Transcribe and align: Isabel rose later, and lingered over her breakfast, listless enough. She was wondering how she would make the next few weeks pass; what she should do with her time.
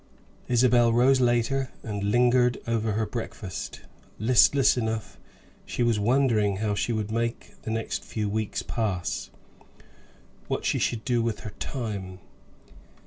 Isabel 0.47 0.91
rose 0.91 1.21
later, 1.21 1.69
and 1.83 2.03
lingered 2.03 2.57
over 2.67 2.93
her 2.93 3.05
breakfast, 3.05 3.81
listless 4.17 4.75
enough. 4.75 5.19
She 5.63 5.83
was 5.83 5.99
wondering 5.99 6.55
how 6.55 6.73
she 6.73 6.91
would 6.91 7.11
make 7.11 7.53
the 7.61 7.69
next 7.69 8.03
few 8.03 8.27
weeks 8.27 8.63
pass; 8.63 9.29
what 10.47 10.65
she 10.65 10.79
should 10.79 11.05
do 11.05 11.21
with 11.21 11.41
her 11.41 11.53
time. 11.59 12.17